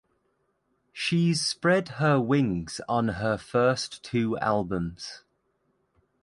She’s 0.91 1.45
spread 1.45 1.87
her 1.99 2.19
wings 2.19 2.81
on 2.89 3.07
her 3.21 3.37
first 3.37 4.01
two 4.03 4.35
albums. 4.39 5.21